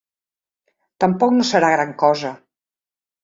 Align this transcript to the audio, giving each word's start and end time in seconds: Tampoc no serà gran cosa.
Tampoc 1.03 1.35
no 1.35 1.45
serà 1.49 1.69
gran 1.75 1.93
cosa. 2.05 2.31